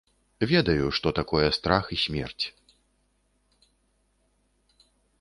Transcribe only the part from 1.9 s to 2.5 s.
і смерць.